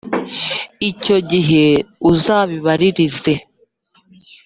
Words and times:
icyo 0.89 1.17
gihe 1.31 1.65
uzabibaririze, 2.11 3.33